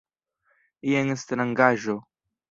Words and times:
Jen 0.93 1.11
strangaĵo. 1.23 1.99